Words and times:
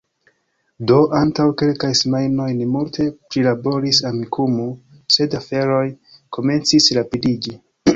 Do, 0.91 0.95
antaŭ 1.19 1.45
kelkaj 1.63 1.91
semajnoj 1.99 2.49
ni 2.61 2.67
multe 2.77 3.07
prilaboris 3.29 4.03
Amikumu, 4.13 4.69
sed 5.19 5.41
aferoj 5.45 5.87
komencis 6.39 6.95
rapidiĝi 7.03 7.61